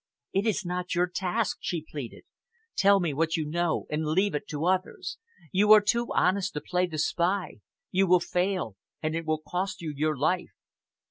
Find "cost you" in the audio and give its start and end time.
9.47-9.93